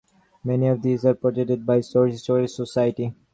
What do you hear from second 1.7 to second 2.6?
Swords Historical